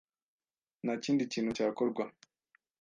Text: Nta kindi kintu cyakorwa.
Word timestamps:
Nta 0.83 0.93
kindi 1.03 1.23
kintu 1.33 1.49
cyakorwa. 1.57 2.03